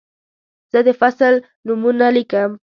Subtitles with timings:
[0.71, 1.33] زه د فصل
[1.65, 2.49] نومونه لیکم.